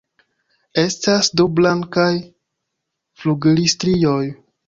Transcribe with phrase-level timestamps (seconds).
[0.83, 2.09] Estas du blankaj
[3.23, 4.21] flugilstrioj.